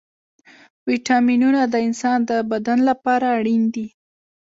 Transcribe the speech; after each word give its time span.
ويټامينونه 0.87 1.61
د 1.67 1.75
انسان 1.87 2.19
د 2.29 2.31
بدن 2.51 2.79
لپاره 2.89 3.25
اړين 3.37 3.63
دي. 3.73 3.87